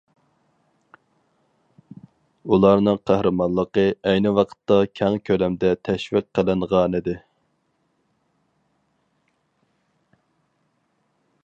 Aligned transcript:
ئۇلارنىڭ 2.53 2.97
قەھرىمانلىقى 3.11 3.83
ئەينى 4.13 4.31
ۋاقىتتا 4.39 4.79
كەڭ 5.01 5.19
كۆلەمدە 5.31 5.73
تەشۋىق 5.89 6.31
قىلىنغانىدى. 6.39 7.17